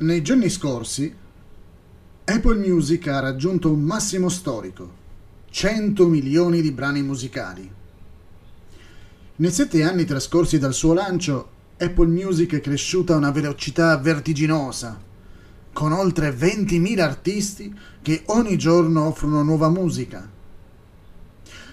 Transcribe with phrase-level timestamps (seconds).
[0.00, 1.14] Nei giorni scorsi
[2.24, 4.90] Apple Music ha raggiunto un massimo storico,
[5.50, 7.70] 100 milioni di brani musicali.
[9.36, 14.98] Nei sette anni trascorsi dal suo lancio, Apple Music è cresciuta a una velocità vertiginosa,
[15.70, 20.26] con oltre 20.000 artisti che ogni giorno offrono nuova musica.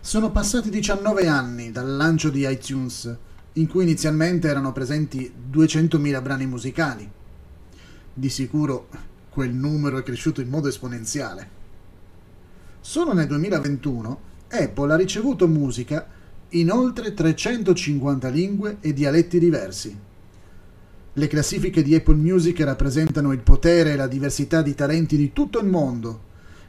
[0.00, 3.14] Sono passati 19 anni dal lancio di iTunes,
[3.52, 7.10] in cui inizialmente erano presenti 200.000 brani musicali.
[8.16, 8.86] Di sicuro
[9.28, 11.62] quel numero è cresciuto in modo esponenziale.
[12.80, 16.06] Solo nel 2021 Apple ha ricevuto musica
[16.50, 19.98] in oltre 350 lingue e dialetti diversi.
[21.12, 25.58] Le classifiche di Apple Music rappresentano il potere e la diversità di talenti di tutto
[25.58, 26.20] il mondo,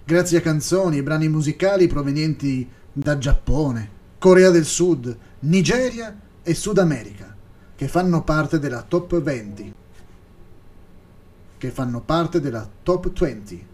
[0.04, 6.80] grazie a canzoni e brani musicali provenienti da Giappone, Corea del Sud, Nigeria e Sud
[6.80, 7.36] America,
[7.76, 9.75] che fanno parte della top 20
[11.66, 13.66] che fanno parte della Top 20.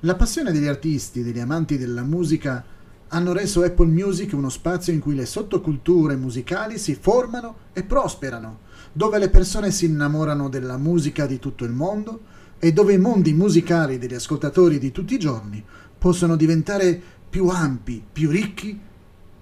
[0.00, 2.62] La passione degli artisti e degli amanti della musica
[3.08, 8.60] hanno reso Apple Music uno spazio in cui le sottoculture musicali si formano e prosperano,
[8.92, 12.20] dove le persone si innamorano della musica di tutto il mondo
[12.58, 15.64] e dove i mondi musicali degli ascoltatori di tutti i giorni
[15.98, 18.78] possono diventare più ampi, più ricchi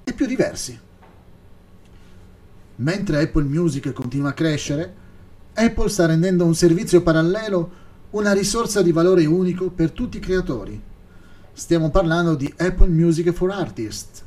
[0.05, 0.79] e più diversi.
[2.77, 5.07] Mentre Apple Music continua a crescere,
[5.61, 10.81] Apple sta rendendo un servizio parallelo una risorsa di valore unico per tutti i creatori.
[11.53, 14.23] Stiamo parlando di Apple Music for Artists.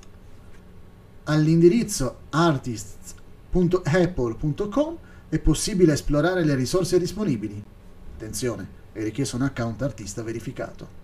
[1.23, 4.97] All'indirizzo artists.apple.com
[5.29, 7.63] è possibile esplorare le risorse disponibili.
[8.15, 11.00] Attenzione, è richiesto un account artista verificato.